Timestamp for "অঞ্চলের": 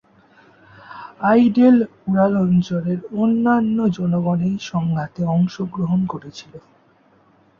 2.43-2.99